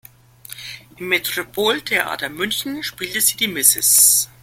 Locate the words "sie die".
3.21-3.47